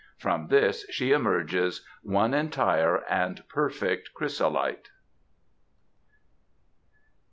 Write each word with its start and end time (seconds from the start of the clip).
From 0.17 0.47
this 0.47 0.83
she 0.89 1.11
emerges 1.11 1.81
^^ 2.05 2.09
one 2.09 2.33
entire 2.33 3.03
and 3.07 3.47
perfect 3.47 4.15
chrjrsolite. 4.15 4.87